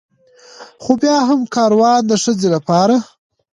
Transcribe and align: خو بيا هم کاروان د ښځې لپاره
خو 0.83 0.91
بيا 1.01 1.17
هم 1.29 1.41
کاروان 1.55 2.01
د 2.07 2.11
ښځې 2.23 2.47
لپاره 2.55 2.95